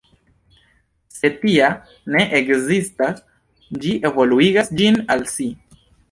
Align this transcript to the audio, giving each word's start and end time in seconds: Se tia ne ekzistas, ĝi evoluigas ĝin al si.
Se 1.17 1.29
tia 1.41 1.67
ne 2.15 2.23
ekzistas, 2.39 3.19
ĝi 3.83 3.91
evoluigas 4.11 4.71
ĝin 4.81 4.97
al 5.17 5.23
si. 5.33 5.47